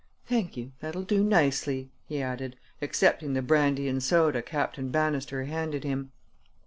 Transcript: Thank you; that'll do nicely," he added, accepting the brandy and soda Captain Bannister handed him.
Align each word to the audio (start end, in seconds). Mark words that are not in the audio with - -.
Thank 0.27 0.57
you; 0.57 0.71
that'll 0.79 1.03
do 1.03 1.23
nicely," 1.23 1.91
he 2.07 2.23
added, 2.23 2.55
accepting 2.81 3.33
the 3.33 3.43
brandy 3.43 3.87
and 3.87 4.01
soda 4.01 4.41
Captain 4.41 4.89
Bannister 4.89 5.43
handed 5.43 5.83
him. 5.83 6.11